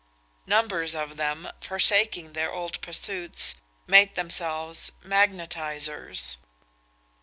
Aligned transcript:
Numbers 0.47 0.95
of 0.95 1.15
them, 1.15 1.47
forsaking 1.61 2.33
their 2.33 2.51
old 2.51 2.81
pursuits, 2.81 3.53
made 3.85 4.15
themselves 4.15 4.91
magnetisers. 5.03 6.37